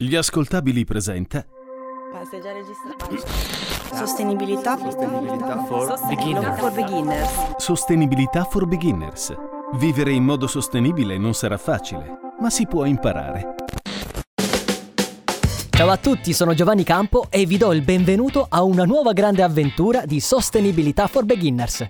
[0.00, 1.44] Gli ascoltabili presenta
[2.12, 3.96] Basta, è già registrato.
[3.96, 4.78] Sostenibilità.
[4.78, 6.60] Sostenibilità for beginners.
[6.60, 7.30] for beginners.
[7.56, 9.34] Sostenibilità for Beginners.
[9.74, 13.56] Vivere in modo sostenibile non sarà facile, ma si può imparare.
[15.70, 19.42] Ciao a tutti, sono Giovanni Campo e vi do il benvenuto a una nuova grande
[19.42, 21.84] avventura di Sostenibilità for Beginners.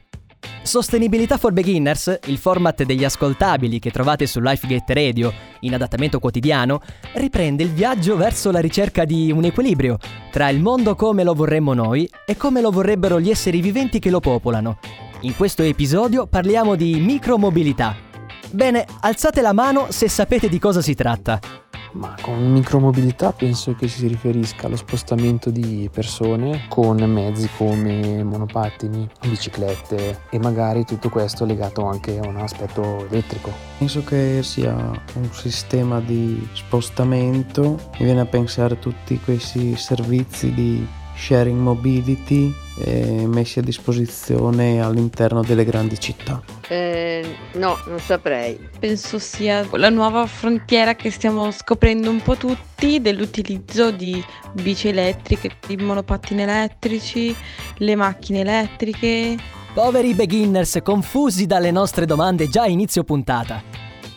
[0.69, 6.83] Sostenibilità for Beginners, il format degli ascoltabili che trovate su LifeGate Radio in adattamento quotidiano,
[7.15, 9.97] riprende il viaggio verso la ricerca di un equilibrio
[10.31, 14.11] tra il mondo come lo vorremmo noi e come lo vorrebbero gli esseri viventi che
[14.11, 14.79] lo popolano.
[15.21, 18.08] In questo episodio parliamo di micromobilità.
[18.51, 21.39] Bene, alzate la mano se sapete di cosa si tratta.
[21.93, 29.09] Ma con micromobilità penso che si riferisca allo spostamento di persone con mezzi come monopattini,
[29.23, 33.51] biciclette e magari tutto questo legato anche a un aspetto elettrico.
[33.79, 40.53] Penso che sia un sistema di spostamento, mi viene a pensare a tutti questi servizi
[40.53, 40.87] di
[41.19, 46.41] sharing mobility eh, messi a disposizione all'interno delle grandi città.
[46.69, 48.59] Eh, no, non saprei.
[48.79, 55.57] Penso sia la nuova frontiera che stiamo scoprendo un po' tutti dell'utilizzo di bici elettriche,
[55.67, 57.35] di monopattini elettrici,
[57.79, 59.37] le macchine elettriche.
[59.75, 63.63] Poveri beginners confusi dalle nostre domande già a inizio puntata.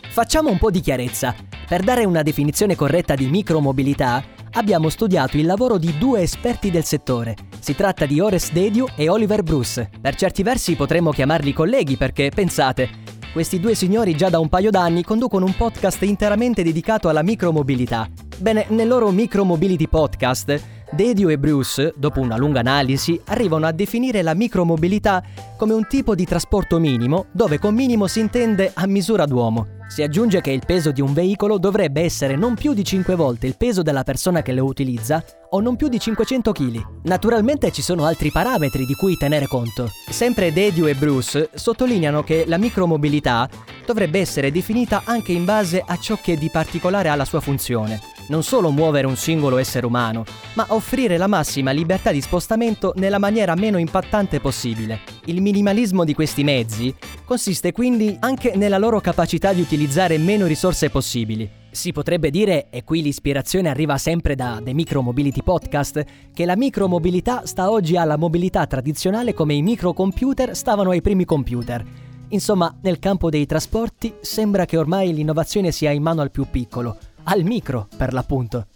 [0.08, 1.34] Facciamo un po' di chiarezza.
[1.66, 4.22] Per dare una definizione corretta di micromobilità,
[4.52, 7.36] abbiamo studiato il lavoro di due esperti del settore.
[7.58, 9.90] Si tratta di Ores Dediu e Oliver Bruce.
[10.00, 12.88] Per certi versi potremmo chiamarli colleghi perché, pensate,
[13.32, 18.08] questi due signori già da un paio d'anni conducono un podcast interamente dedicato alla micromobilità.
[18.36, 20.62] Bene, nel loro Micromobility Podcast,
[20.94, 25.22] Dediu e Bruce, dopo una lunga analisi, arrivano a definire la micromobilità
[25.56, 29.80] come un tipo di trasporto minimo, dove con minimo si intende a misura d'uomo.
[29.88, 33.46] Si aggiunge che il peso di un veicolo dovrebbe essere non più di 5 volte
[33.46, 36.86] il peso della persona che lo utilizza o non più di 500 kg.
[37.04, 39.88] Naturalmente ci sono altri parametri di cui tenere conto.
[40.10, 43.48] Sempre Dediu e Bruce sottolineano che la micromobilità
[43.86, 48.11] dovrebbe essere definita anche in base a ciò che di particolare ha la sua funzione.
[48.32, 53.18] Non solo muovere un singolo essere umano, ma offrire la massima libertà di spostamento nella
[53.18, 55.00] maniera meno impattante possibile.
[55.26, 56.94] Il minimalismo di questi mezzi
[57.26, 61.46] consiste quindi anche nella loro capacità di utilizzare meno risorse possibili.
[61.70, 66.56] Si potrebbe dire, e qui l'ispirazione arriva sempre da The Micro Mobility Podcast, che la
[66.56, 71.84] micromobilità sta oggi alla mobilità tradizionale come i microcomputer stavano ai primi computer.
[72.32, 76.96] Insomma, nel campo dei trasporti sembra che ormai l'innovazione sia in mano al più piccolo,
[77.24, 78.66] al micro per l'appunto.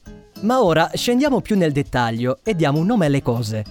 [0.41, 3.65] Ma ora scendiamo più nel dettaglio e diamo un nome alle cose.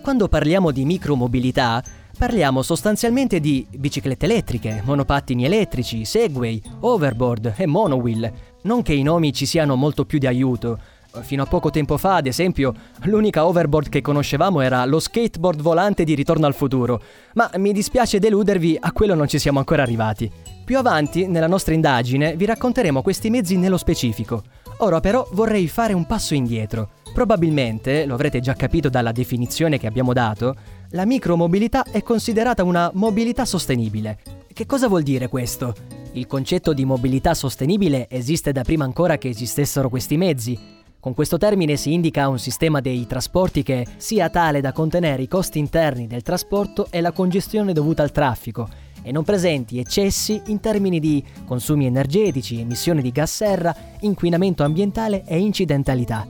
[0.00, 1.82] Quando parliamo di micromobilità,
[2.16, 8.32] parliamo sostanzialmente di biciclette elettriche, monopattini elettrici, Segway, overboard e monowheel.
[8.62, 10.78] Non che i nomi ci siano molto più di aiuto.
[11.22, 12.72] Fino a poco tempo fa, ad esempio,
[13.02, 17.00] l'unica overboard che conoscevamo era lo skateboard volante di Ritorno al futuro,
[17.34, 20.30] ma mi dispiace deludervi, a quello non ci siamo ancora arrivati.
[20.64, 24.42] Più avanti, nella nostra indagine, vi racconteremo questi mezzi nello specifico.
[24.78, 26.90] Ora però vorrei fare un passo indietro.
[27.14, 30.54] Probabilmente, lo avrete già capito dalla definizione che abbiamo dato,
[30.90, 34.18] la micromobilità è considerata una mobilità sostenibile.
[34.52, 35.74] Che cosa vuol dire questo?
[36.12, 40.75] Il concetto di mobilità sostenibile esiste da prima ancora che esistessero questi mezzi.
[41.06, 45.28] Con questo termine si indica un sistema dei trasporti che sia tale da contenere i
[45.28, 48.68] costi interni del trasporto e la congestione dovuta al traffico
[49.02, 55.22] e non presenti eccessi in termini di consumi energetici, emissioni di gas serra, inquinamento ambientale
[55.24, 56.26] e incidentalità.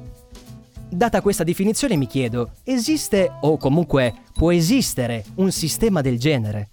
[0.91, 6.69] Data questa definizione mi chiedo, esiste o comunque può esistere un sistema del genere?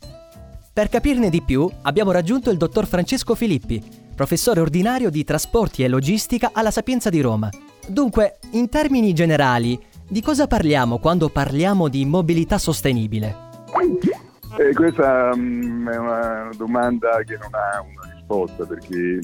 [0.74, 3.82] Per capirne di più abbiamo raggiunto il dottor Francesco Filippi,
[4.14, 7.50] professore ordinario di trasporti e logistica alla Sapienza di Roma.
[7.88, 13.52] Dunque, in termini generali, di cosa parliamo quando parliamo di mobilità sostenibile?
[14.58, 19.20] Eh, questa um, è una domanda che non ha una risposta perché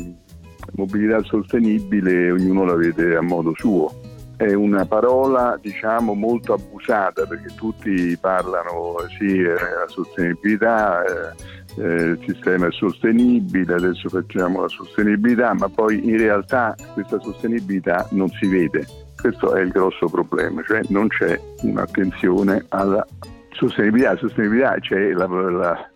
[0.74, 3.94] mobilità sostenibile ognuno la vede a modo suo.
[4.36, 12.04] È una parola diciamo molto abusata perché tutti parlano sì, eh, la sostenibilità, eh, eh,
[12.04, 18.28] il sistema è sostenibile, adesso facciamo la sostenibilità, ma poi in realtà questa sostenibilità non
[18.30, 18.86] si vede.
[19.20, 23.06] Questo è il grosso problema, cioè non c'è un'attenzione alla
[23.52, 24.18] sostenibilità.
[24.18, 25.90] Sostenibilità c'è la, la,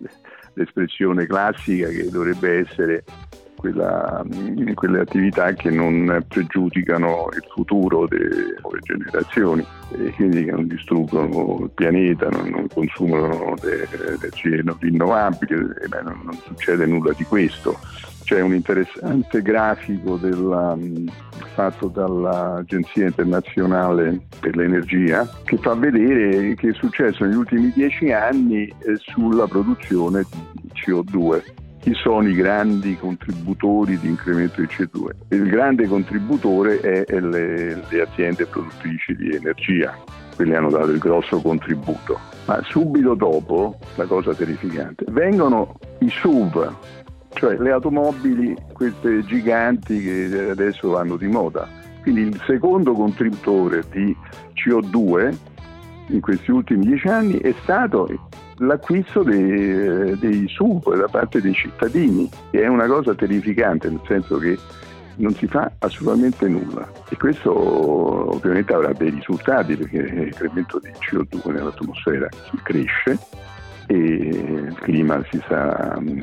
[0.53, 3.03] l'espressione classica che dovrebbe essere
[3.63, 4.25] quella,
[4.73, 11.69] quelle attività che non pregiudicano il futuro delle generazioni e quindi che non distruggono il
[11.73, 17.79] pianeta, non, non consumano energie rinnovabili, eh, non, non, succede nulla di questo.
[18.25, 20.77] C'è un interessante grafico della,
[21.53, 28.65] fatto dall'Agenzia internazionale per l'energia che fa vedere che è successo negli ultimi dieci anni
[28.65, 35.09] eh, sulla produzione di CO2 chi sono i grandi contributori di incremento di CO2?
[35.35, 39.93] Il grande contributore è le, le aziende produttrici di energia,
[40.33, 42.17] quelle hanno dato il grosso contributo.
[42.45, 46.73] Ma subito dopo, la cosa terrificante, vengono i SUV,
[47.33, 51.67] cioè le automobili, queste giganti che adesso vanno di moda.
[52.01, 54.15] Quindi il secondo contributore di
[54.53, 55.35] CO2
[56.07, 58.07] in questi ultimi dieci anni è stato
[58.57, 64.37] l'acquisto dei, dei SUV da parte dei cittadini, che è una cosa terrificante, nel senso
[64.37, 64.57] che
[65.15, 67.53] non si fa assolutamente nulla e questo
[68.33, 72.27] ovviamente avrà dei risultati perché l'incremento di CO2 nell'atmosfera
[72.63, 73.19] cresce
[73.85, 76.21] e il clima si sta mm,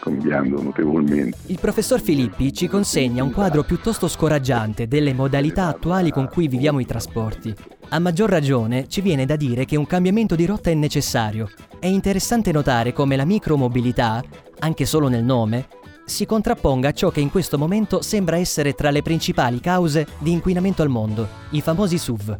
[0.00, 1.36] cambiando notevolmente.
[1.46, 6.80] Il professor Filippi ci consegna un quadro piuttosto scoraggiante delle modalità attuali con cui viviamo
[6.80, 7.77] i trasporti.
[7.90, 11.48] A maggior ragione ci viene da dire che un cambiamento di rotta è necessario.
[11.78, 14.22] È interessante notare come la micromobilità,
[14.58, 15.68] anche solo nel nome,
[16.04, 20.32] si contrapponga a ciò che in questo momento sembra essere tra le principali cause di
[20.32, 22.38] inquinamento al mondo, i famosi SUV.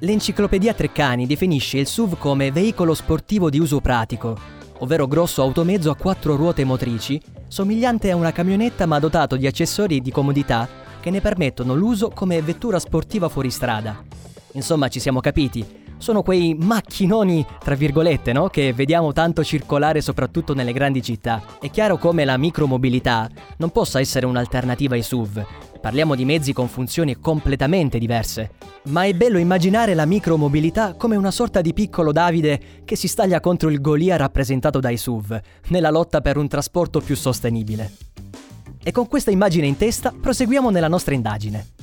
[0.00, 4.38] L'enciclopedia Treccani definisce il SUV come veicolo sportivo di uso pratico,
[4.80, 7.18] ovvero grosso automezzo a quattro ruote motrici,
[7.48, 10.68] somigliante a una camionetta ma dotato di accessori di comodità
[11.00, 14.20] che ne permettono l'uso come vettura sportiva fuori strada.
[14.52, 15.64] Insomma, ci siamo capiti,
[16.02, 18.48] sono quei macchinoni, tra virgolette, no?
[18.48, 21.40] Che vediamo tanto circolare soprattutto nelle grandi città.
[21.60, 25.46] È chiaro come la micromobilità non possa essere un'alternativa ai SUV.
[25.80, 28.50] Parliamo di mezzi con funzioni completamente diverse.
[28.88, 33.38] Ma è bello immaginare la micromobilità come una sorta di piccolo Davide che si staglia
[33.38, 37.92] contro il Golia rappresentato dai SUV, nella lotta per un trasporto più sostenibile.
[38.82, 41.81] E con questa immagine in testa proseguiamo nella nostra indagine.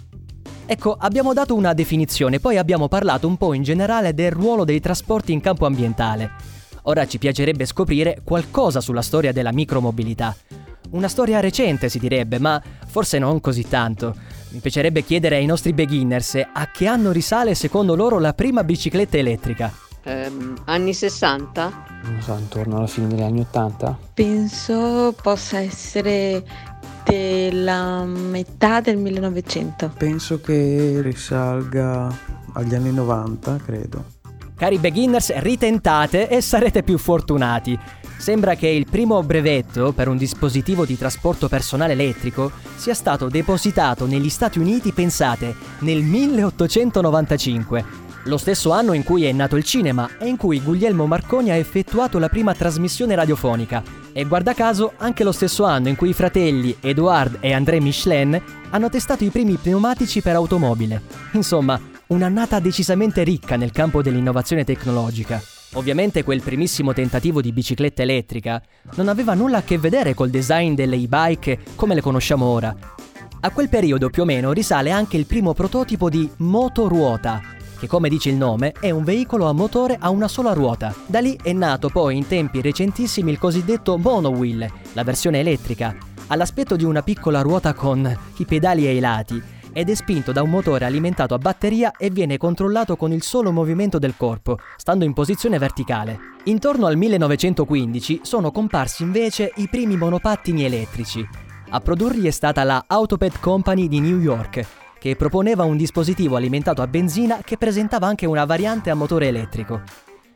[0.72, 4.80] Ecco, abbiamo dato una definizione, poi abbiamo parlato un po' in generale del ruolo dei
[4.80, 6.30] trasporti in campo ambientale.
[6.84, 10.36] Ora ci piacerebbe scoprire qualcosa sulla storia della micromobilità.
[10.92, 14.16] Una storia recente si direbbe, ma forse non così tanto.
[14.50, 19.18] Mi piacerebbe chiedere ai nostri beginners a che anno risale secondo loro la prima bicicletta
[19.18, 19.74] elettrica.
[20.04, 21.86] Ehm, anni 60?
[22.04, 23.98] Non so, intorno alla fine degli anni 80?
[24.14, 26.44] Penso possa essere
[27.04, 29.94] della metà del 1900.
[29.98, 32.16] Penso che risalga
[32.54, 34.06] agli anni 90, credo.
[34.56, 37.78] Cari beginners, ritentate e sarete più fortunati.
[38.18, 44.06] Sembra che il primo brevetto per un dispositivo di trasporto personale elettrico sia stato depositato
[44.06, 50.10] negli Stati Uniti, pensate, nel 1895 lo stesso anno in cui è nato il cinema
[50.20, 53.82] e in cui Guglielmo Marconi ha effettuato la prima trasmissione radiofonica.
[54.12, 58.42] E guarda caso anche lo stesso anno in cui i fratelli Edouard e André Michelin
[58.70, 61.02] hanno testato i primi pneumatici per automobile.
[61.34, 65.42] Insomma, un'annata decisamente ricca nel campo dell'innovazione tecnologica.
[65.74, 68.62] Ovviamente quel primissimo tentativo di bicicletta elettrica
[68.96, 72.76] non aveva nulla a che vedere col design delle e-bike come le conosciamo ora.
[73.42, 77.42] A quel periodo più o meno risale anche il primo prototipo di motoruota,
[77.80, 80.94] che come dice il nome è un veicolo a motore a una sola ruota.
[81.06, 85.96] Da lì è nato poi in tempi recentissimi il cosiddetto monowheel, la versione elettrica,
[86.28, 89.42] all'aspetto di una piccola ruota con i pedali ai lati
[89.72, 93.52] ed è spinto da un motore alimentato a batteria e viene controllato con il solo
[93.52, 96.20] movimento del corpo, stando in posizione verticale.
[96.46, 101.28] Intorno al 1915 sono comparsi invece i primi monopattini elettrici.
[101.70, 104.66] A produrli è stata la Autoped Company di New York,
[105.00, 109.82] che proponeva un dispositivo alimentato a benzina che presentava anche una variante a motore elettrico.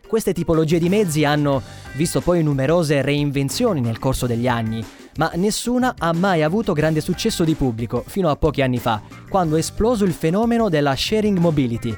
[0.08, 1.62] Queste tipologie di mezzi hanno
[1.94, 4.86] visto poi numerose reinvenzioni nel corso degli anni,
[5.18, 9.56] ma nessuna ha mai avuto grande successo di pubblico fino a pochi anni fa, quando
[9.56, 11.98] è esploso il fenomeno della sharing mobility.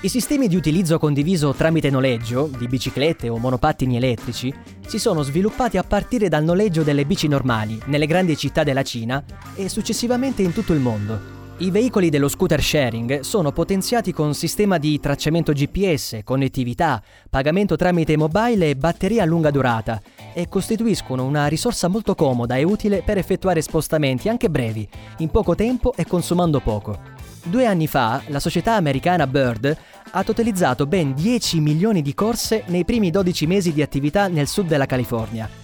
[0.00, 4.52] I sistemi di utilizzo condiviso tramite noleggio, di biciclette o monopattini elettrici,
[4.84, 9.22] si sono sviluppati a partire dal noleggio delle bici normali nelle grandi città della Cina
[9.54, 11.41] e successivamente in tutto il mondo.
[11.58, 18.16] I veicoli dello scooter sharing sono potenziati con sistema di tracciamento GPS, connettività, pagamento tramite
[18.16, 20.00] mobile e batteria a lunga durata
[20.32, 25.54] e costituiscono una risorsa molto comoda e utile per effettuare spostamenti anche brevi, in poco
[25.54, 26.98] tempo e consumando poco.
[27.44, 29.76] Due anni fa la società americana Bird
[30.10, 34.66] ha totalizzato ben 10 milioni di corse nei primi 12 mesi di attività nel sud
[34.66, 35.61] della California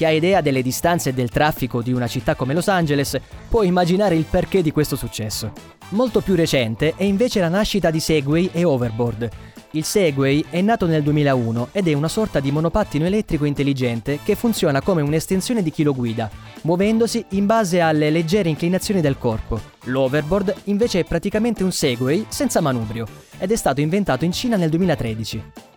[0.00, 3.62] Chi ha idea delle distanze e del traffico di una città come Los Angeles può
[3.62, 5.52] immaginare il perché di questo successo.
[5.90, 9.28] Molto più recente è invece la nascita di Segway e Overboard.
[9.72, 14.36] Il Segway è nato nel 2001 ed è una sorta di monopattino elettrico intelligente che
[14.36, 16.30] funziona come un'estensione di chi lo guida,
[16.62, 19.60] muovendosi in base alle leggere inclinazioni del corpo.
[19.84, 24.70] L'Overboard invece è praticamente un Segway senza manubrio ed è stato inventato in Cina nel
[24.70, 25.69] 2013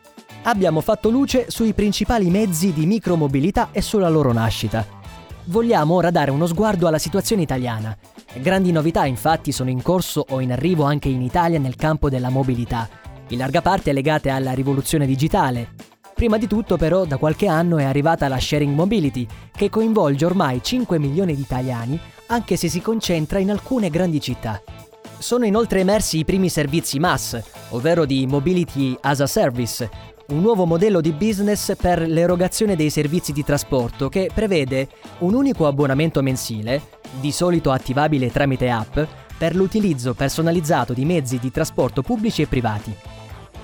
[0.44, 4.86] abbiamo fatto luce sui principali mezzi di micromobilità e sulla loro nascita.
[5.46, 7.96] Vogliamo ora dare uno sguardo alla situazione italiana.
[8.36, 12.30] Grandi novità infatti sono in corso o in arrivo anche in Italia nel campo della
[12.30, 12.90] mobilità,
[13.30, 15.76] in larga parte legate alla rivoluzione digitale.
[16.14, 20.62] Prima di tutto però da qualche anno è arrivata la sharing mobility, che coinvolge ormai
[20.64, 24.62] 5 milioni di italiani, anche se si concentra in alcune grandi città.
[25.18, 29.90] Sono inoltre emersi i primi servizi MAS, ovvero di Mobility as a Service,
[30.28, 34.88] un nuovo modello di business per l'erogazione dei servizi di trasporto che prevede
[35.20, 36.82] un unico abbonamento mensile,
[37.20, 39.00] di solito attivabile tramite app,
[39.38, 42.96] per l'utilizzo personalizzato di mezzi di trasporto pubblici e privati.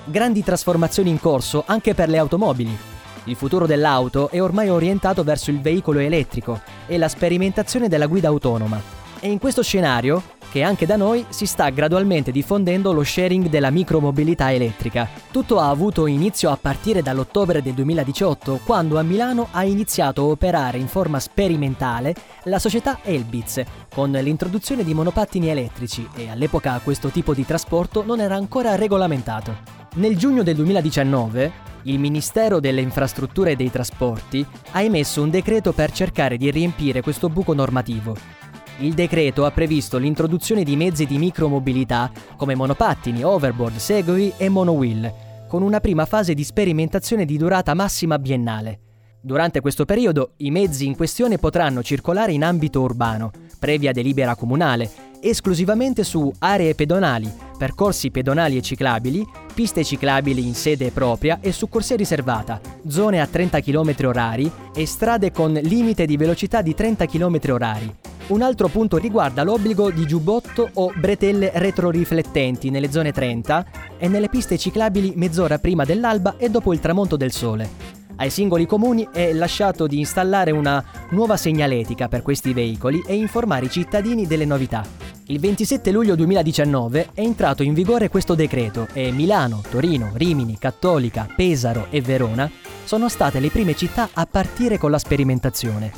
[0.04, 2.76] Grandi trasformazioni in corso anche per le automobili.
[3.24, 8.28] Il futuro dell'auto è ormai orientato verso il veicolo elettrico e la sperimentazione della guida
[8.28, 8.80] autonoma.
[9.18, 13.70] E in questo scenario che anche da noi si sta gradualmente diffondendo lo sharing della
[13.70, 15.08] micromobilità elettrica.
[15.30, 20.26] Tutto ha avuto inizio a partire dall'ottobre del 2018, quando a Milano ha iniziato a
[20.26, 22.14] operare in forma sperimentale
[22.44, 23.62] la società Elbitz,
[23.94, 29.78] con l'introduzione di monopattini elettrici e all'epoca questo tipo di trasporto non era ancora regolamentato.
[29.94, 35.72] Nel giugno del 2019 il Ministero delle Infrastrutture e dei Trasporti ha emesso un decreto
[35.72, 38.39] per cercare di riempire questo buco normativo
[38.80, 45.12] il decreto ha previsto l'introduzione di mezzi di micromobilità come monopattini, overboard, segui e monowheel,
[45.48, 48.80] con una prima fase di sperimentazione di durata massima biennale.
[49.20, 54.90] Durante questo periodo i mezzi in questione potranno circolare in ambito urbano, previa delibera comunale,
[55.20, 61.68] esclusivamente su aree pedonali, percorsi pedonali e ciclabili, piste ciclabili in sede propria e su
[61.68, 67.06] corsia riservata, zone a 30 km h e strade con limite di velocità di 30
[67.06, 73.66] km h un altro punto riguarda l'obbligo di giubbotto o bretelle retroriflettenti nelle zone 30
[73.98, 77.68] e nelle piste ciclabili mezz'ora prima dell'alba e dopo il tramonto del sole.
[78.16, 83.66] Ai singoli comuni è lasciato di installare una nuova segnaletica per questi veicoli e informare
[83.66, 84.99] i cittadini delle novità.
[85.30, 91.28] Il 27 luglio 2019 è entrato in vigore questo decreto e Milano, Torino, Rimini, Cattolica,
[91.36, 92.50] Pesaro e Verona
[92.82, 95.92] sono state le prime città a partire con la sperimentazione.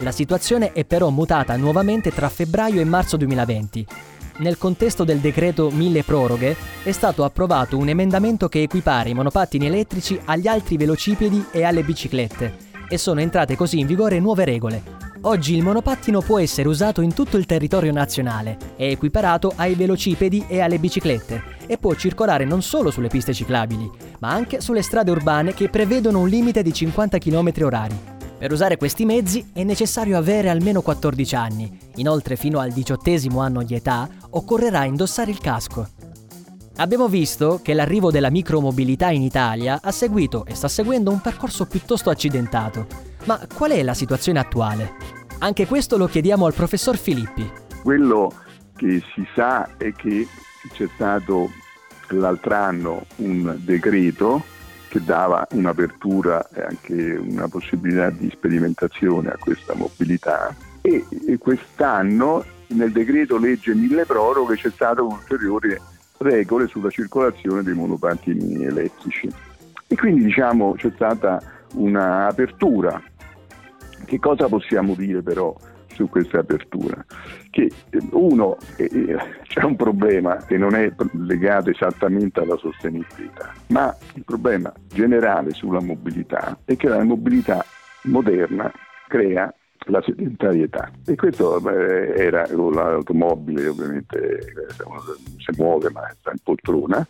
[0.00, 3.86] La situazione è però mutata nuovamente tra febbraio e marzo 2020.
[4.40, 9.64] Nel contesto del decreto mille proroghe è stato approvato un emendamento che equipara i monopattini
[9.64, 12.54] elettrici agli altri velocipedi e alle biciclette
[12.90, 15.05] e sono entrate così in vigore nuove regole.
[15.26, 20.44] Oggi il monopattino può essere usato in tutto il territorio nazionale, è equiparato ai velocipedi
[20.46, 23.90] e alle biciclette e può circolare non solo sulle piste ciclabili,
[24.20, 27.88] ma anche sulle strade urbane che prevedono un limite di 50 km/h.
[28.38, 33.64] Per usare questi mezzi è necessario avere almeno 14 anni, inoltre fino al diciottesimo anno
[33.64, 35.88] di età occorrerà indossare il casco.
[36.76, 41.66] Abbiamo visto che l'arrivo della micromobilità in Italia ha seguito e sta seguendo un percorso
[41.66, 43.14] piuttosto accidentato.
[43.24, 45.15] Ma qual è la situazione attuale?
[45.38, 47.50] Anche questo lo chiediamo al professor Filippi.
[47.82, 48.32] Quello
[48.74, 50.26] che si sa è che
[50.72, 51.50] c'è stato
[52.08, 54.42] l'altro anno un decreto
[54.88, 61.04] che dava un'apertura e anche una possibilità di sperimentazione a questa mobilità e
[61.38, 65.80] quest'anno nel decreto legge mille proroghe c'è stata un'ulteriore
[66.18, 69.28] regole sulla circolazione dei monopattini elettrici
[69.86, 71.42] e quindi diciamo c'è stata
[71.74, 73.02] un'apertura.
[74.06, 75.54] Che cosa possiamo dire però?
[75.96, 77.04] su questa apertura.
[77.50, 83.52] Che eh, uno, eh, eh, c'è un problema che non è legato esattamente alla sostenibilità,
[83.68, 87.64] ma il problema generale sulla mobilità è che la mobilità
[88.02, 88.70] moderna
[89.08, 89.52] crea
[89.88, 94.40] la sedentarietà e questo eh, era con l'automobile ovviamente
[95.38, 97.06] si muove ma sta in poltrona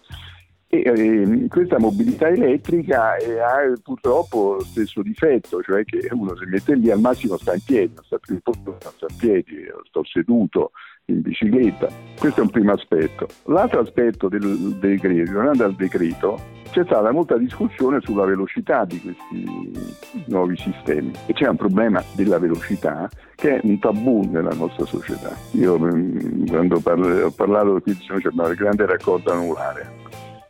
[0.69, 6.45] e, eh, questa mobilità elettrica eh, ha purtroppo lo stesso difetto, cioè che uno si
[6.47, 9.17] mette lì al massimo sta in piedi, non sta più in posto, non sta in
[9.17, 9.55] piedi,
[9.89, 10.73] sto seduto
[11.07, 11.89] in bicicletta.
[12.19, 13.29] Questo è un primo aspetto.
[13.45, 20.25] L'altro aspetto del decreto, tornando al decreto, c'è stata molta discussione sulla velocità di questi
[20.27, 25.35] nuovi sistemi e c'è un problema della velocità che è un tabù nella nostra società.
[25.53, 30.05] Io mm, quando ho parlato qui c'è una grande raccolta anulare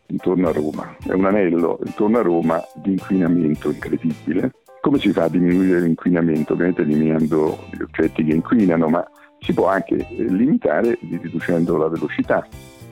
[0.09, 0.97] intorno a Roma.
[1.05, 6.53] È un anello intorno a Roma di inquinamento incredibile Come si fa a diminuire l'inquinamento?
[6.53, 9.05] Ovviamente eliminando gli oggetti che inquinano, ma
[9.41, 12.47] si può anche eh, limitare riducendo la velocità.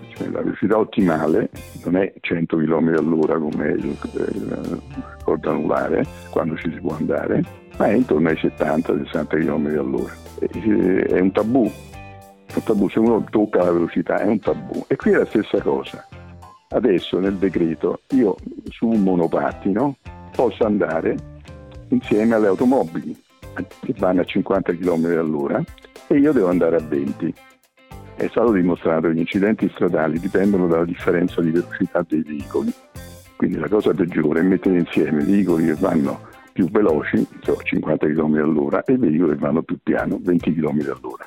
[0.09, 1.51] Cioè, la velocità ottimale
[1.85, 4.83] non è 100 km all'ora come il, il
[5.25, 7.43] cordo anulare, quando ci si può andare,
[7.79, 10.13] ma è intorno ai 70-60 km all'ora.
[10.39, 14.85] È un tabù, un tabù, se uno tocca la velocità è un tabù.
[14.87, 16.07] E qui è la stessa cosa.
[16.75, 18.35] Adesso nel decreto io
[18.69, 19.97] su un monopattino
[20.35, 21.17] posso andare
[21.89, 23.17] insieme alle automobili
[23.81, 25.63] che vanno a 50 km all'ora
[26.09, 27.33] e io devo andare a 20.
[28.17, 32.73] È stato dimostrato che gli incidenti stradali dipendono dalla differenza di velocità dei veicoli.
[33.37, 38.35] Quindi la cosa peggiore è mettere insieme veicoli che vanno più veloci, so, 50 km
[38.39, 41.25] all'ora, e veicoli che vanno più piano, 20 km all'ora.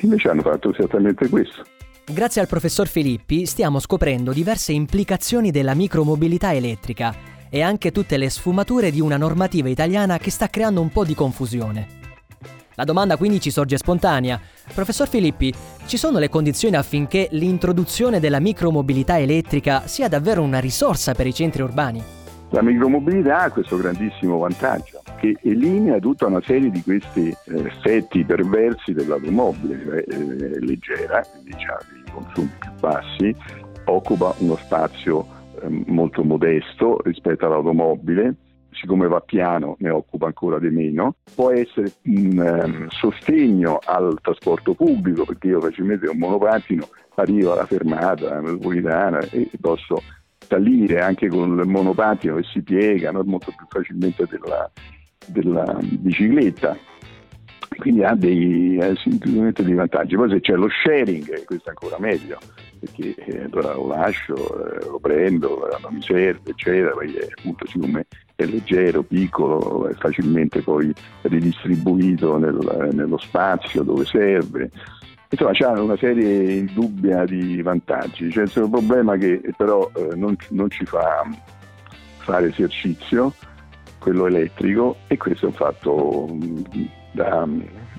[0.00, 1.64] Invece hanno fatto esattamente questo.
[2.12, 7.14] Grazie al professor Filippi stiamo scoprendo diverse implicazioni della micromobilità elettrica
[7.48, 11.14] e anche tutte le sfumature di una normativa italiana che sta creando un po' di
[11.14, 12.00] confusione.
[12.74, 14.38] La domanda quindi ci sorge spontanea.
[14.74, 15.54] Professor Filippi,
[15.86, 21.32] ci sono le condizioni affinché l'introduzione della micromobilità elettrica sia davvero una risorsa per i
[21.32, 22.02] centri urbani?
[22.50, 28.24] La micromobilità ha questo grandissimo vantaggio che elimina tutta una serie di questi eh, effetti
[28.24, 31.54] perversi dell'automobile, cioè eh, leggera, dei
[32.12, 33.34] consumi più bassi,
[33.84, 35.26] occupa uno spazio
[35.60, 38.34] eh, molto modesto rispetto all'automobile,
[38.70, 44.74] siccome va piano ne occupa ancora di meno, può essere un um, sostegno al trasporto
[44.74, 50.02] pubblico perché io facilmente un monopattino arrivo alla fermata metropolitana e posso
[50.38, 54.70] salire anche con il monopattino che si piega molto più facilmente della,
[55.26, 56.76] della bicicletta
[57.76, 60.16] quindi ha dei, eh, sicuramente dei vantaggi.
[60.16, 62.38] Poi se c'è lo sharing, questo è ancora meglio,
[62.78, 68.06] perché eh, allora lo lascio, eh, lo prendo, non mi serve, eccetera, perché appunto siccome
[68.34, 74.70] è leggero, piccolo, è facilmente poi ridistribuito nel, nello spazio dove serve.
[75.28, 78.28] Insomma, c'è una serie indubbia di vantaggi.
[78.28, 81.26] C'è il problema che però eh, non, non ci fa
[82.18, 83.32] fare esercizio,
[83.98, 86.36] quello elettrico, e questo è un fatto
[87.12, 87.46] da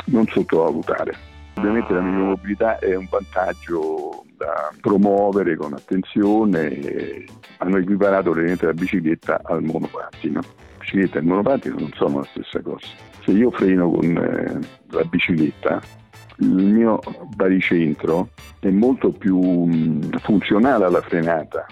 [0.06, 1.32] non sottovalutare.
[1.56, 7.26] Ovviamente la micromobilità è un vantaggio da promuovere con attenzione,
[7.58, 10.42] hanno equiparato la bicicletta al monopattino.
[10.42, 12.88] La bicicletta e il monopattino non sono la stessa cosa.
[13.24, 14.60] Se io freno con eh,
[14.90, 15.80] la bicicletta,
[16.40, 17.00] il mio
[17.36, 21.66] baricentro è molto più mh, funzionale alla frenata.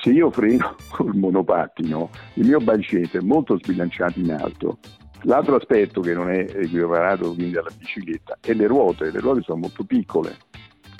[0.00, 4.78] Se io freno col monopattino, il mio baricentro è molto sbilanciato in alto
[5.26, 9.60] L'altro aspetto che non è equiparato quindi alla bicicletta è le ruote, le ruote sono
[9.60, 10.36] molto piccole.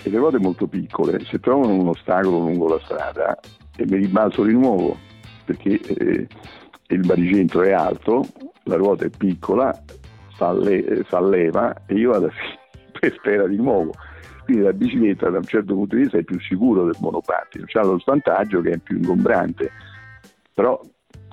[0.02, 3.38] E le ruote molto piccole se trovano un ostacolo lungo la strada
[3.76, 4.96] e mi ribalzo di nuovo
[5.44, 6.26] perché eh,
[6.88, 8.24] il baricentro è alto,
[8.64, 9.72] la ruota è piccola,
[10.36, 12.30] s'alleva e io vado
[12.98, 13.92] per spera di nuovo.
[14.44, 17.84] Quindi la bicicletta da un certo punto di vista è più sicuro del monopattino, ha
[17.84, 19.70] lo svantaggio che è più ingombrante,
[20.52, 20.80] però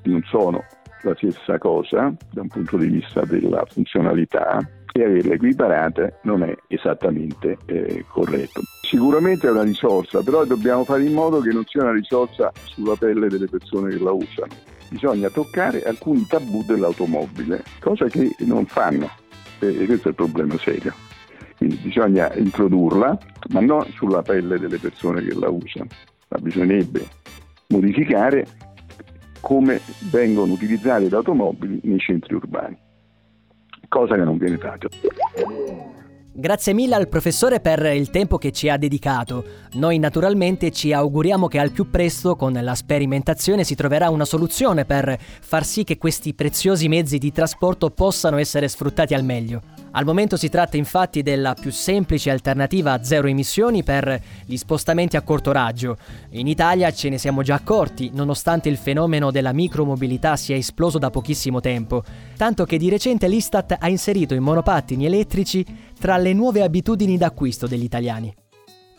[0.04, 0.64] non sono
[1.04, 4.60] la stessa cosa da un punto di vista della funzionalità
[4.94, 8.62] e averle equiparate non è esattamente eh, corretto.
[8.82, 12.96] Sicuramente è una risorsa, però dobbiamo fare in modo che non sia una risorsa sulla
[12.96, 14.54] pelle delle persone che la usano.
[14.90, 19.10] Bisogna toccare alcuni tabù dell'automobile, cosa che non fanno
[19.60, 20.94] e questo è il problema serio.
[21.58, 23.18] Quindi bisogna introdurla,
[23.50, 25.88] ma non sulla pelle delle persone che la usano,
[26.30, 27.08] ma bisognerebbe
[27.68, 28.46] modificare
[29.42, 32.78] come vengono utilizzate le automobili nei centri urbani,
[33.90, 34.88] cosa che non viene fatta.
[36.34, 39.44] Grazie mille al professore per il tempo che ci ha dedicato.
[39.74, 44.86] Noi naturalmente ci auguriamo che al più presto con la sperimentazione si troverà una soluzione
[44.86, 49.81] per far sì che questi preziosi mezzi di trasporto possano essere sfruttati al meglio.
[49.94, 55.18] Al momento si tratta infatti della più semplice alternativa a zero emissioni per gli spostamenti
[55.18, 55.98] a corto raggio.
[56.32, 61.10] In Italia ce ne siamo già accorti, nonostante il fenomeno della micromobilità sia esploso da
[61.10, 62.04] pochissimo tempo,
[62.38, 65.66] tanto che di recente l'Istat ha inserito i monopattini elettrici
[66.00, 68.34] tra le nuove abitudini d'acquisto degli italiani.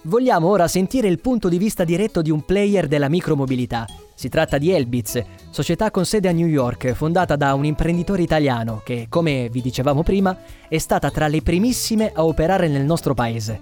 [0.05, 3.87] Vogliamo ora sentire il punto di vista diretto di un player della micromobilità.
[4.17, 8.81] Si tratta di Elbitz, società con sede a New York, fondata da un imprenditore italiano
[8.85, 10.37] che, come vi dicevamo prima,
[10.69, 13.61] è stata tra le primissime a operare nel nostro paese.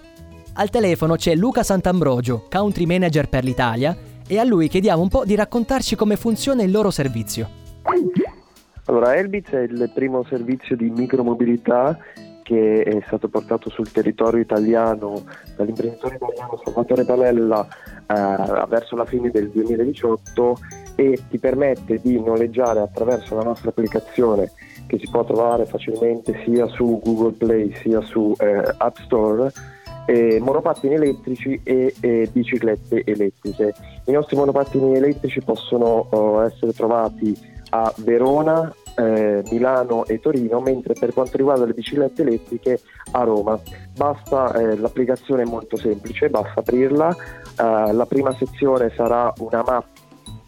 [0.55, 3.95] Al telefono c'è Luca Sant'Ambrogio, country manager per l'Italia,
[4.27, 7.51] e a lui chiediamo un po' di raccontarci come funziona il loro servizio.
[8.87, 11.99] Allora, Elbitz è il primo servizio di micromobilità
[12.51, 15.23] che è stato portato sul territorio italiano
[15.55, 20.59] dall'imprenditore italiano Salvatore Palella eh, verso la fine del 2018
[20.97, 24.51] e ti permette di noleggiare attraverso la nostra applicazione
[24.89, 29.53] che si può trovare facilmente sia su Google Play sia su eh, App Store,
[30.07, 33.75] eh, monopattini elettrici e eh, biciclette elettriche.
[34.07, 37.33] I nostri monopattini elettrici possono oh, essere trovati
[37.71, 42.81] a Verona, eh, Milano e Torino, mentre per quanto riguarda le biciclette elettriche
[43.13, 43.59] a Roma.
[43.97, 47.11] Basta, eh, l'applicazione è molto semplice, basta aprirla.
[47.11, 50.01] Eh, la prima sezione sarà una mappa,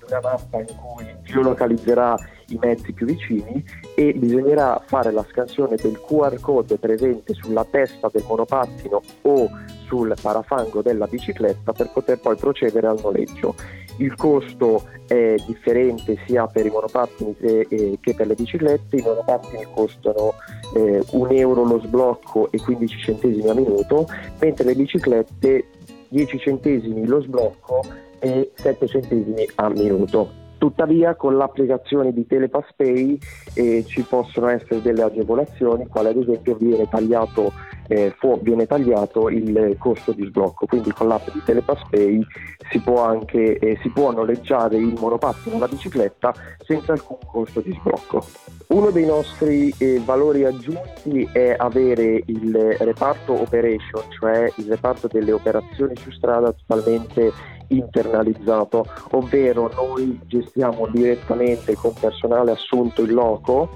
[0.08, 2.16] una mappa in cui geolocalizzerà
[2.52, 8.08] i mezzi più vicini e bisognerà fare la scansione del QR code presente sulla testa
[8.12, 9.48] del monopattino o
[9.86, 13.54] sul parafango della bicicletta per poter poi procedere al noleggio.
[13.98, 20.32] Il costo è differente sia per i monopattini che, per le biciclette, i monopattini costano
[20.74, 24.06] eh, 1 euro lo sblocco e 15 centesimi a minuto,
[24.40, 25.64] mentre le biciclette
[26.08, 27.84] 10 centesimi lo sblocco
[28.18, 30.41] e 7 centesimi a minuto.
[30.62, 33.18] Tuttavia con l'applicazione di Telepass Pay
[33.54, 37.52] eh, ci possono essere delle agevolazioni, quale ad esempio viene tagliato,
[37.88, 42.24] eh, fu, viene tagliato il costo di sblocco, quindi con l'app di Telepass Pay
[42.70, 46.32] si può, anche, eh, si può noleggiare il monopattino o la bicicletta
[46.64, 48.24] senza alcun costo di sblocco.
[48.68, 55.32] Uno dei nostri eh, valori aggiunti è avere il reparto operation, cioè il reparto delle
[55.32, 57.32] operazioni su strada totalmente
[57.76, 63.68] internalizzato, ovvero noi gestiamo direttamente con personale assunto in loco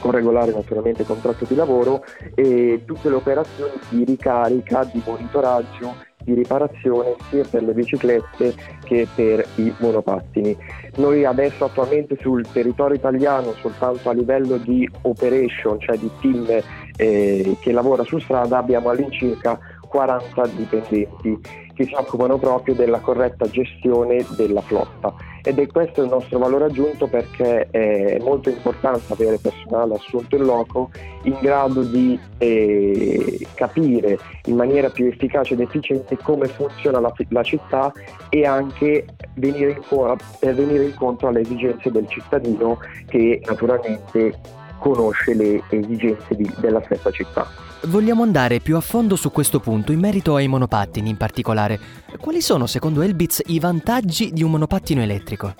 [0.00, 2.02] con regolare naturalmente contratto di lavoro
[2.34, 8.54] e tutte le operazioni di ricarica, di monitoraggio, di riparazione sia per le biciclette
[8.84, 10.56] che per i monopattini.
[10.96, 16.46] Noi adesso attualmente sul territorio italiano soltanto a livello di operation, cioè di team
[16.96, 19.58] eh, che lavora su strada, abbiamo all'incirca
[19.90, 21.40] 40 dipendenti
[21.74, 25.14] che si occupano proprio della corretta gestione della flotta.
[25.42, 30.44] Ed è questo il nostro valore aggiunto perché è molto importante avere personale assunto in
[30.44, 30.90] loco
[31.22, 37.42] in grado di eh, capire in maniera più efficace ed efficiente come funziona la, la
[37.42, 37.90] città
[38.28, 39.80] e anche venire
[40.38, 47.10] per venire incontro alle esigenze del cittadino che naturalmente conosce le esigenze di, della stessa
[47.10, 47.46] città.
[47.84, 51.78] Vogliamo andare più a fondo su questo punto in merito ai monopattini in particolare.
[52.20, 55.54] Quali sono secondo Elbitz i vantaggi di un monopattino elettrico?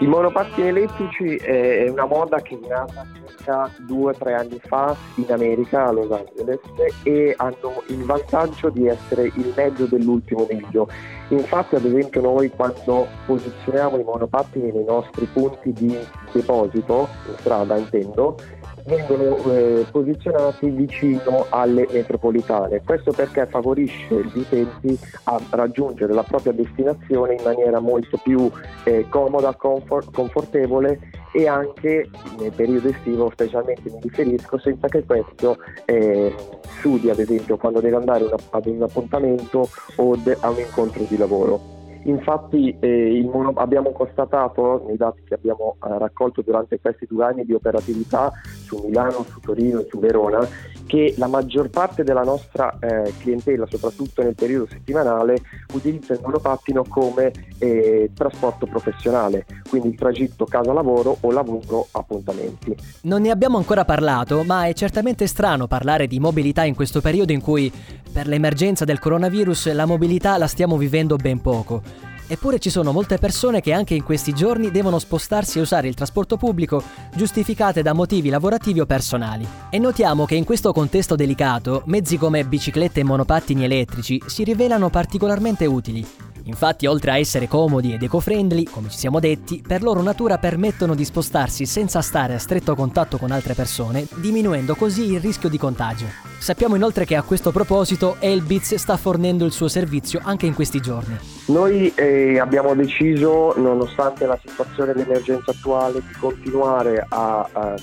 [0.00, 4.96] I monopattini elettrici è una moda che è nata circa due o tre anni fa
[5.16, 6.58] in America, a Los Angeles,
[7.04, 10.88] e hanno il vantaggio di essere il mezzo dell'ultimo miglio.
[11.28, 15.96] Infatti, ad esempio, noi quando posizioniamo i monopattini nei nostri punti di
[16.32, 18.36] deposito, in strada intendo,
[18.86, 22.82] vengono eh, posizionati vicino alle metropolitane.
[22.84, 28.50] Questo perché favorisce gli utenti a raggiungere la propria destinazione in maniera molto più
[28.84, 30.98] eh, comoda, comfort, confortevole
[31.32, 36.32] e anche nel periodo estivo specialmente mi riferisco senza che questo eh,
[36.80, 41.04] sudi ad esempio quando deve andare una, ad un appuntamento o de- a un incontro
[41.08, 41.73] di lavoro.
[42.04, 47.44] Infatti eh, mono, abbiamo constatato nei dati che abbiamo eh, raccolto durante questi due anni
[47.44, 48.32] di operatività
[48.64, 50.46] su Milano, su Torino e su Verona
[50.86, 55.40] che la maggior parte della nostra eh, clientela, soprattutto nel periodo settimanale,
[55.72, 62.76] utilizza il monopattino come eh, trasporto professionale, quindi il tragitto casa-lavoro o lavoro-appuntamenti.
[63.02, 67.32] Non ne abbiamo ancora parlato, ma è certamente strano parlare di mobilità in questo periodo
[67.32, 67.72] in cui,
[68.12, 72.13] per l'emergenza del coronavirus, la mobilità la stiamo vivendo ben poco.
[72.26, 75.94] Eppure ci sono molte persone che anche in questi giorni devono spostarsi e usare il
[75.94, 76.82] trasporto pubblico
[77.14, 79.46] giustificate da motivi lavorativi o personali.
[79.70, 84.88] E notiamo che in questo contesto delicato mezzi come biciclette e monopattini elettrici si rivelano
[84.90, 86.33] particolarmente utili.
[86.44, 90.94] Infatti, oltre a essere comodi ed eco-friendly, come ci siamo detti, per loro natura permettono
[90.94, 95.56] di spostarsi senza stare a stretto contatto con altre persone, diminuendo così il rischio di
[95.56, 96.06] contagio.
[96.38, 100.80] Sappiamo inoltre che a questo proposito Elbitz sta fornendo il suo servizio anche in questi
[100.80, 101.16] giorni.
[101.46, 107.74] Noi eh, abbiamo deciso, nonostante la situazione d'emergenza attuale, di continuare a, a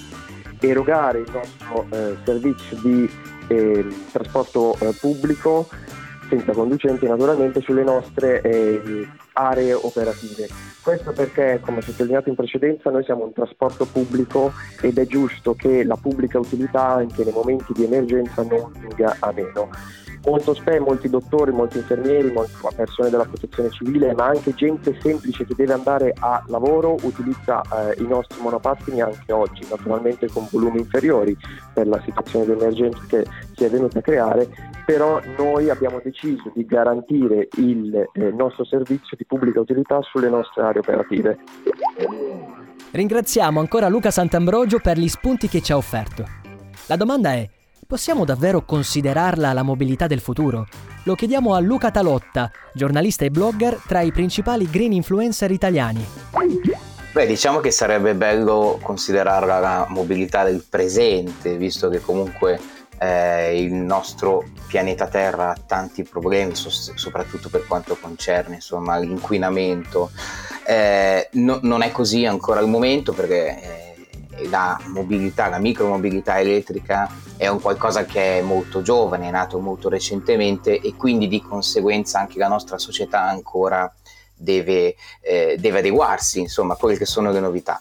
[0.60, 3.10] erogare il nostro eh, servizio di
[3.48, 5.68] eh, trasporto eh, pubblico
[6.32, 10.48] senza conducenti naturalmente sulle nostre eh, aree operative.
[10.82, 15.84] Questo perché, come sottolineato in precedenza, noi siamo un trasporto pubblico ed è giusto che
[15.84, 19.70] la pubblica utilità anche nei momenti di emergenza non venga a meno
[20.26, 25.46] molto spesso molti dottori, molti infermieri, molte persone della protezione civile, ma anche gente semplice
[25.46, 30.80] che deve andare a lavoro utilizza eh, i nostri monopattini anche oggi, naturalmente con volumi
[30.80, 31.36] inferiori
[31.74, 34.48] per la situazione di emergenza che si è venuta a creare,
[34.86, 40.64] però noi abbiamo deciso di garantire il eh, nostro servizio di pubblica utilità sulle nostre
[40.64, 41.38] aree operative.
[42.92, 46.26] Ringraziamo ancora Luca Sant'Ambrogio per gli spunti che ci ha offerto.
[46.88, 47.48] La domanda è,
[47.88, 50.68] possiamo davvero considerarla la mobilità del futuro?
[51.06, 56.06] Lo chiediamo a Luca Talotta, giornalista e blogger tra i principali green influencer italiani.
[57.14, 62.60] Beh, diciamo che sarebbe bello considerarla la mobilità del presente, visto che comunque
[63.02, 70.12] eh, il nostro pianeta Terra ha tanti problemi, so- soprattutto per quanto concerne insomma, l'inquinamento.
[70.64, 73.96] Eh, no- non è così ancora al momento perché
[74.38, 79.60] eh, la mobilità, la micromobilità elettrica è un qualcosa che è molto giovane, è nato
[79.60, 83.92] molto recentemente e quindi di conseguenza anche la nostra società ancora
[84.36, 87.80] deve, eh, deve adeguarsi insomma, a quelle che sono le novità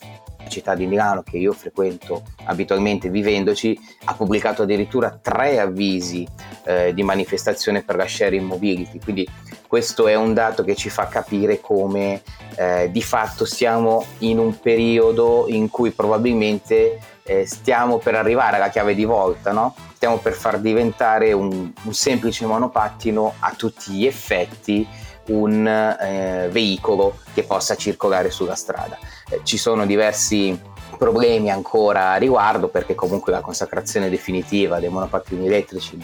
[0.49, 6.27] città di Milano che io frequento abitualmente vivendoci ha pubblicato addirittura tre avvisi
[6.65, 9.29] eh, di manifestazione per la sharing mobility quindi
[9.67, 12.23] questo è un dato che ci fa capire come
[12.57, 18.71] eh, di fatto siamo in un periodo in cui probabilmente eh, stiamo per arrivare alla
[18.71, 19.75] chiave di volta no?
[19.95, 24.89] stiamo per far diventare un, un semplice monopattino a tutti gli effetti
[25.31, 28.99] un eh, veicolo che possa circolare sulla strada.
[29.29, 30.59] Eh, ci sono diversi
[30.99, 35.99] problemi ancora a riguardo perché comunque la consacrazione definitiva dei monopattini elettrici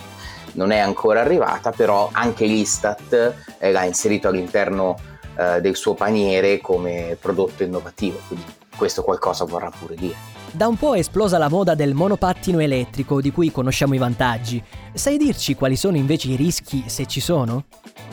[0.52, 4.96] non è ancora arrivata, però anche l'Istat eh, l'ha inserito all'interno
[5.36, 10.35] eh, del suo paniere come prodotto innovativo, quindi questo qualcosa vorrà pure dire.
[10.56, 14.64] Da un po' è esplosa la moda del monopattino elettrico di cui conosciamo i vantaggi.
[14.94, 17.64] Sai dirci quali sono invece i rischi se ci sono?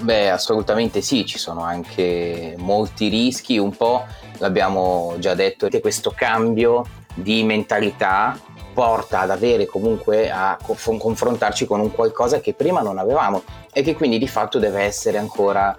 [0.01, 4.03] Beh, assolutamente sì, ci sono anche molti rischi, un po'
[4.39, 8.37] l'abbiamo già detto, che questo cambio di mentalità
[8.73, 13.95] porta ad avere comunque a confrontarci con un qualcosa che prima non avevamo e che
[13.95, 15.77] quindi di fatto deve essere ancora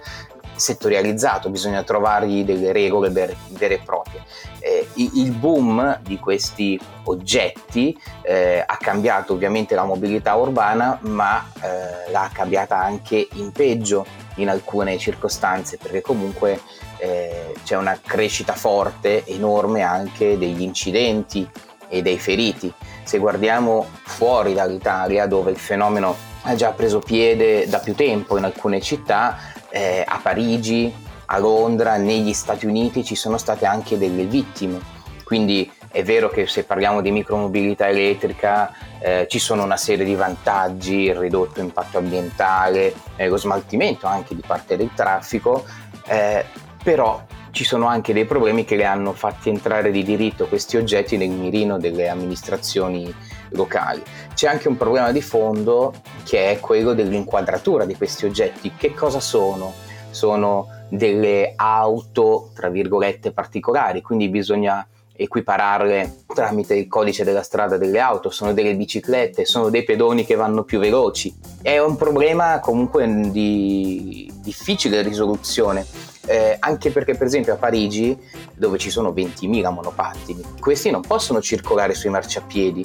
[0.57, 4.23] settorializzato, bisogna trovargli delle regole vere, e proprie.
[4.61, 12.11] Eh, il boom di questi oggetti eh, ha cambiato ovviamente la mobilità urbana, ma eh,
[12.11, 16.61] l'ha cambiata anche in peggio in alcune circostanze, perché comunque
[16.99, 21.49] eh, c'è una crescita forte, enorme anche degli incidenti
[21.89, 22.73] e dei feriti.
[23.05, 28.45] Se guardiamo fuori dall'Italia, dove il fenomeno ha già preso piede da più tempo in
[28.45, 29.37] alcune città,
[29.71, 30.93] eh, a Parigi,
[31.35, 34.93] a Londra, negli Stati Uniti ci sono state anche delle vittime.
[35.25, 40.15] Quindi è vero che se parliamo di micromobilità elettrica eh, ci sono una serie di
[40.15, 45.65] vantaggi, il ridotto impatto ambientale, eh, lo smaltimento anche di parte del traffico,
[46.07, 46.45] eh,
[46.83, 51.17] però ci sono anche dei problemi che le hanno fatti entrare di diritto questi oggetti
[51.17, 53.13] nel mirino delle amministrazioni
[53.51, 54.03] locali.
[54.35, 55.95] C'è anche un problema di fondo
[56.25, 58.73] che è quello dell'inquadratura di questi oggetti.
[58.77, 59.73] Che cosa sono?
[60.11, 68.01] Sono delle auto, tra virgolette, particolari, quindi bisogna equipararle tramite il codice della strada delle
[68.01, 71.35] auto, sono delle biciclette, sono dei pedoni che vanno più veloci.
[71.63, 75.87] È un problema comunque di difficile risoluzione
[76.27, 78.19] eh, anche perché per esempio a Parigi,
[78.55, 82.85] dove ci sono 20.000 monopattini, questi non possono circolare sui marciapiedi,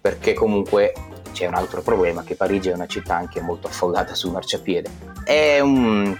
[0.00, 0.92] perché comunque
[1.32, 4.90] c'è un altro problema, che Parigi è una città anche molto affollata sul marciapiede.
[5.24, 6.16] È un,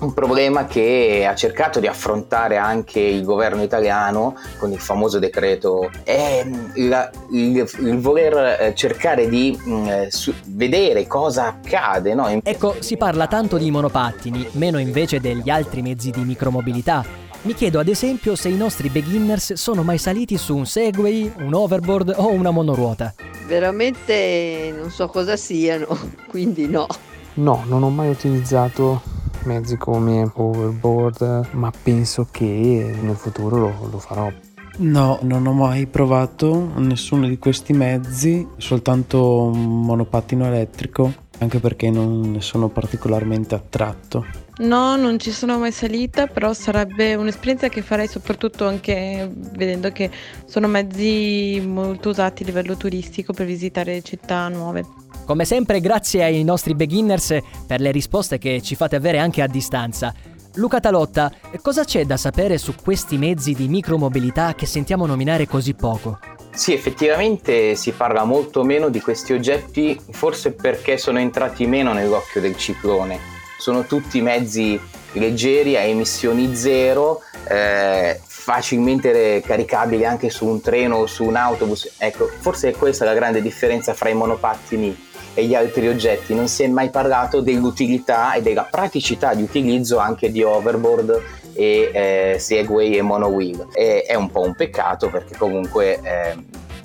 [0.00, 5.90] un problema che ha cercato di affrontare anche il governo italiano con il famoso decreto
[6.02, 12.14] è la, il, il, voler eh, cercare di mh, mm, su, vedere cosa accade.
[12.14, 12.28] No?
[12.42, 17.04] Ecco, si parla tanto di monopattini, meno invece degli altri mezzi di micromobilità.
[17.42, 21.52] Mi chiedo ad esempio se i nostri beginners sono mai saliti su un Segway, un
[21.52, 23.14] overboard o una monoruota.
[23.46, 25.86] Veramente non so cosa siano,
[26.28, 26.86] quindi no.
[27.34, 29.13] No, non ho mai utilizzato
[29.44, 34.30] mezzi come overboard, ma penso che nel futuro lo, lo farò.
[34.76, 41.90] No, non ho mai provato nessuno di questi mezzi, soltanto un monopattino elettrico, anche perché
[41.90, 44.24] non ne sono particolarmente attratto.
[44.58, 50.10] No, non ci sono mai salita, però sarebbe un'esperienza che farei soprattutto anche vedendo che
[50.46, 54.84] sono mezzi molto usati a livello turistico per visitare città nuove.
[55.24, 59.48] Come sempre grazie ai nostri beginners per le risposte che ci fate avere anche a
[59.48, 60.14] distanza.
[60.56, 65.74] Luca Talotta, cosa c'è da sapere su questi mezzi di micromobilità che sentiamo nominare così
[65.74, 66.18] poco?
[66.54, 72.40] Sì, effettivamente si parla molto meno di questi oggetti, forse perché sono entrati meno nell'occhio
[72.40, 73.18] del ciclone.
[73.58, 74.80] Sono tutti mezzi
[75.12, 81.96] leggeri a emissioni zero, eh, facilmente caricabili anche su un treno o su un autobus.
[81.98, 86.48] Ecco, forse è questa la grande differenza fra i monopattini e gli altri oggetti, non
[86.48, 91.22] si è mai parlato dell'utilità e della praticità di utilizzo anche di overboard
[91.54, 93.68] e eh, Segway e Monowheel.
[93.72, 96.36] E, è un po' un peccato perché comunque eh,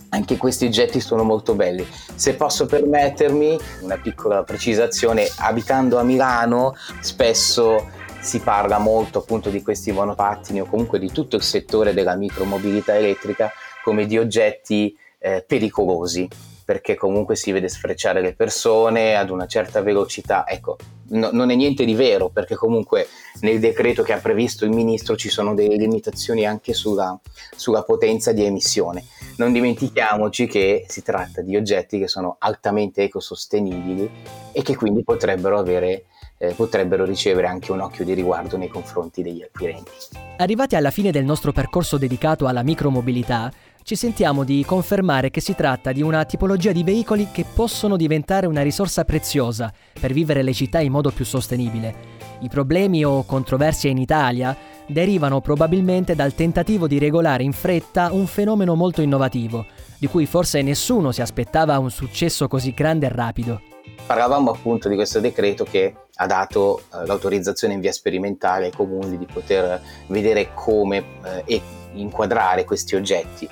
[0.10, 1.86] anche questi oggetti sono molto belli.
[2.16, 9.62] Se posso permettermi una piccola precisazione, abitando a Milano spesso si parla molto appunto di
[9.62, 13.50] questi monopattini o comunque di tutto il settore della micromobilità elettrica
[13.82, 16.28] come di oggetti eh, pericolosi
[16.70, 20.48] perché comunque si vede sfrecciare le persone ad una certa velocità.
[20.48, 20.78] Ecco,
[21.08, 23.08] no, non è niente di vero perché comunque
[23.42, 27.20] nel decreto che ha previsto il ministro ci sono delle limitazioni anche sulla,
[27.56, 29.04] sulla potenza di emissione.
[29.38, 34.08] Non dimentichiamoci che si tratta di oggetti che sono altamente ecosostenibili
[34.52, 36.06] e che quindi potrebbero avere
[36.40, 39.92] eh, potrebbero ricevere anche un occhio di riguardo nei confronti degli acquirenti.
[40.38, 43.52] Arrivati alla fine del nostro percorso dedicato alla micromobilità,
[43.90, 48.46] ci sentiamo di confermare che si tratta di una tipologia di veicoli che possono diventare
[48.46, 51.96] una risorsa preziosa per vivere le città in modo più sostenibile.
[52.42, 58.28] I problemi o controversie in Italia derivano probabilmente dal tentativo di regolare in fretta un
[58.28, 59.66] fenomeno molto innovativo,
[59.98, 63.62] di cui forse nessuno si aspettava un successo così grande e rapido.
[64.06, 69.18] Parlavamo appunto di questo decreto che ha dato eh, l'autorizzazione in via sperimentale ai comuni
[69.18, 71.04] di poter vedere come
[71.48, 71.60] eh,
[71.94, 73.48] inquadrare questi oggetti.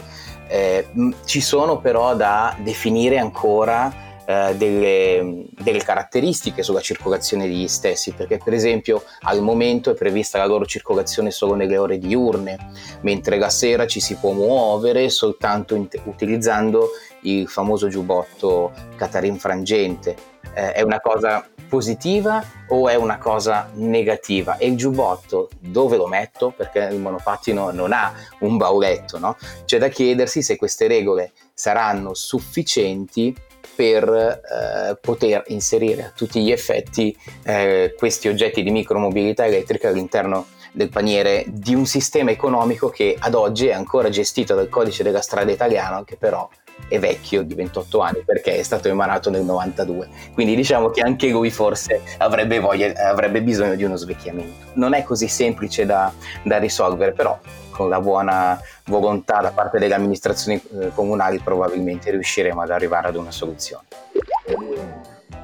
[0.47, 0.87] Eh,
[1.25, 8.37] ci sono però da definire ancora eh, delle, delle, caratteristiche sulla circolazione degli stessi, perché
[8.43, 12.57] per esempio al momento è prevista la loro circolazione solo nelle ore diurne,
[13.03, 16.89] mentre la sera ci si può muovere soltanto in, utilizzando
[17.21, 20.15] il famoso giubbotto catarin frangente.
[20.53, 24.57] Eh, è una cosa positiva o è una cosa negativa?
[24.57, 26.53] E il giubbotto dove lo metto?
[26.55, 29.37] Perché il monopattino non ha un bauletto, no?
[29.65, 33.35] C'è da chiedersi se queste regole saranno sufficienti
[33.75, 40.47] per eh, poter inserire a tutti gli effetti eh, questi oggetti di micromobilità elettrica all'interno
[40.71, 45.21] del paniere di un sistema economico che ad oggi è ancora gestito dal codice della
[45.21, 46.47] strada italiano, che però
[46.87, 50.07] è vecchio di 28 anni perché è stato emanato nel 92.
[50.33, 54.71] Quindi diciamo che anche lui forse avrebbe, voglia, avrebbe bisogno di uno svecchiamento.
[54.73, 56.11] Non è così semplice da,
[56.43, 57.37] da risolvere, però
[57.71, 63.15] con la buona volontà da parte delle amministrazioni eh, comunali probabilmente riusciremo ad arrivare ad
[63.15, 63.85] una soluzione.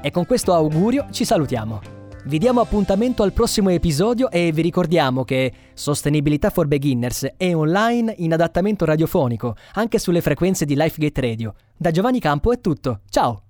[0.01, 2.02] E con questo augurio ci salutiamo.
[2.25, 8.13] Vi diamo appuntamento al prossimo episodio e vi ricordiamo che Sostenibilità for Beginners è online
[8.19, 11.53] in adattamento radiofonico, anche sulle frequenze di LifeGate Radio.
[11.75, 13.01] Da Giovanni Campo è tutto.
[13.09, 13.43] Ciao!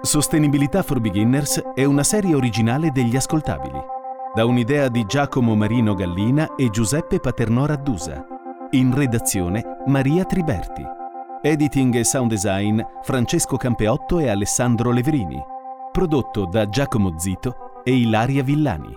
[0.00, 3.94] Sostenibilità for Beginners è una serie originale degli ascoltabili
[4.36, 8.22] da un'idea di Giacomo Marino Gallina e Giuseppe Paternò Raddusa.
[8.72, 10.84] In redazione Maria Triberti.
[11.40, 15.42] Editing e sound design Francesco Campeotto e Alessandro Leverini.
[15.90, 18.92] Prodotto da Giacomo Zito e Ilaria Villani.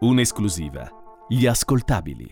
[0.00, 0.90] Un'esclusiva.
[1.28, 2.28] Gli ascoltabili.